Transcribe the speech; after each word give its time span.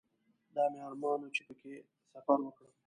دا 0.55 0.63
مې 0.71 0.79
ارمان 0.87 1.19
و 1.21 1.33
چې 1.35 1.41
په 1.47 1.53
کې 1.59 1.71
سفر 2.13 2.37
وکړم. 2.43 2.73